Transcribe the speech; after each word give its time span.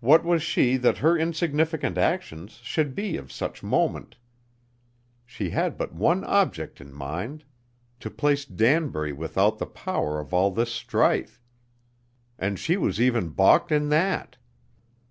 What 0.00 0.22
was 0.22 0.42
she 0.42 0.76
that 0.76 0.98
her 0.98 1.16
insignificant 1.16 1.96
actions 1.96 2.60
should 2.62 2.94
be 2.94 3.16
of 3.16 3.32
such 3.32 3.62
moment? 3.62 4.18
She 5.24 5.48
had 5.48 5.78
but 5.78 5.94
one 5.94 6.24
object 6.24 6.78
in 6.78 6.92
mind: 6.92 7.44
to 8.00 8.10
place 8.10 8.44
Danbury 8.44 9.14
without 9.14 9.56
the 9.56 9.64
power 9.64 10.20
of 10.20 10.34
all 10.34 10.50
this 10.50 10.70
strife, 10.70 11.40
and 12.38 12.58
she 12.58 12.76
was 12.76 13.00
even 13.00 13.30
balked 13.30 13.72
in 13.72 13.88
that. 13.88 14.36